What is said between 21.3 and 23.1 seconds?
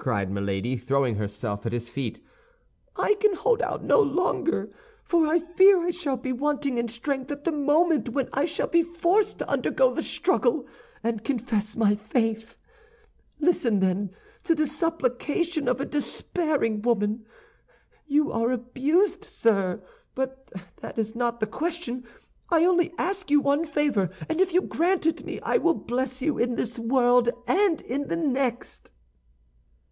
the question. I only